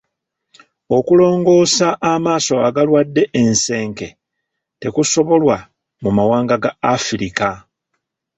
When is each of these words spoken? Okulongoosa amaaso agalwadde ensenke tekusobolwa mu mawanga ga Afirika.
Okulongoosa 0.97 1.87
amaaso 2.11 2.55
agalwadde 2.67 3.23
ensenke 3.41 4.07
tekusobolwa 4.79 5.57
mu 6.03 6.09
mawanga 6.17 6.55
ga 6.63 6.71
Afirika. 6.93 7.49